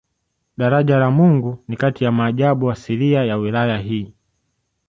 Daraja 0.61 0.97
la 0.97 1.11
Mungu 1.11 1.63
ni 1.67 1.77
kati 1.77 2.03
ya 2.03 2.11
maajabu 2.11 2.71
asilia 2.71 3.25
ya 3.25 3.37
wilaya 3.37 3.77
hii 3.77 4.13